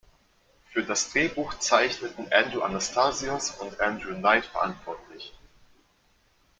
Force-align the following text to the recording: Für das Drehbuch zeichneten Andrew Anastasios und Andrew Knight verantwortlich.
Für 0.71 0.81
das 0.81 1.11
Drehbuch 1.11 1.53
zeichneten 1.59 2.33
Andrew 2.33 2.61
Anastasios 2.63 3.51
und 3.51 3.79
Andrew 3.79 4.15
Knight 4.17 4.47
verantwortlich. 4.47 5.31